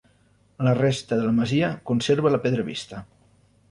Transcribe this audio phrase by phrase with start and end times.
[0.67, 3.09] La resta de la masia conserva la pedra vista.